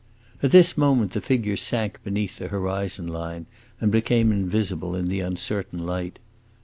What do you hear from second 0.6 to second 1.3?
moment the